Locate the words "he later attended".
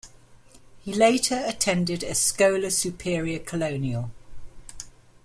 0.81-2.01